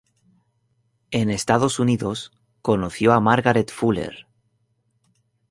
En 1.11 1.29
Estados 1.29 1.77
Unidos 1.77 2.31
conoció 2.63 3.13
a 3.13 3.19
Margaret 3.19 3.71
Fuller. 3.71 4.25